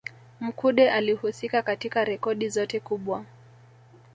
[0.39, 3.25] Mkude akihusika katika rekodi zote kubwa